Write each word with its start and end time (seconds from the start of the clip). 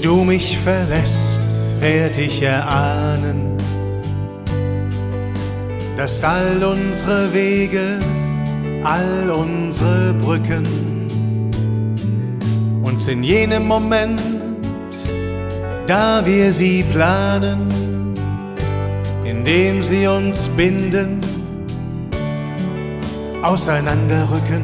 du 0.00 0.24
mich 0.24 0.58
verlässt, 0.58 1.40
werd 1.80 2.16
ich 2.16 2.42
erahnen, 2.42 3.56
dass 5.96 6.22
all 6.22 6.62
unsere 6.64 7.32
Wege, 7.34 7.98
all 8.84 9.30
unsere 9.30 10.14
Brücken 10.14 10.92
uns 13.02 13.08
in 13.08 13.22
jenem 13.24 13.66
Moment, 13.66 14.20
da 15.86 16.24
wir 16.24 16.52
sie 16.52 16.84
planen, 16.92 18.14
indem 19.24 19.82
sie 19.82 20.06
uns 20.06 20.48
binden, 20.50 21.20
auseinanderrücken. 23.42 24.62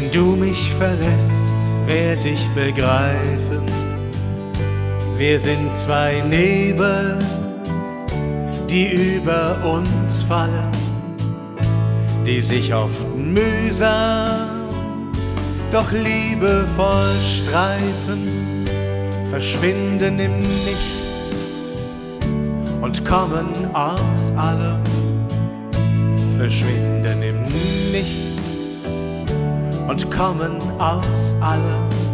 Wenn 0.00 0.10
du 0.10 0.34
mich 0.34 0.72
verlässt, 0.78 1.52
werd 1.84 2.24
ich 2.24 2.48
begreifen, 2.54 3.66
wir 5.18 5.38
sind 5.38 5.76
zwei 5.76 6.22
Nebel, 6.26 7.18
die 8.70 9.16
über 9.16 9.58
uns 9.62 10.22
fallen, 10.22 10.70
die 12.26 12.40
sich 12.40 12.72
oft 12.72 13.06
mühsam, 13.14 15.10
doch 15.70 15.92
liebevoll 15.92 17.14
streifen, 17.22 18.64
verschwinden 19.28 20.18
im 20.18 20.38
Nichts 20.38 21.34
und 22.80 23.04
kommen 23.04 23.48
aus 23.74 24.32
allem, 24.34 24.82
verschwinden 26.38 27.22
im 27.22 27.42
Nichts 27.92 28.29
und 29.90 30.08
kommen 30.08 30.60
aus 30.80 31.34
allem. 31.40 32.09